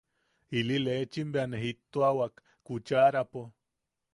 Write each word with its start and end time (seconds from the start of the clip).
Ili 0.57 0.77
lechim 0.85 1.27
bea 1.33 1.47
ne 1.49 1.57
jiʼituawak 1.63 2.33
kuchaʼarapo. 2.65 3.41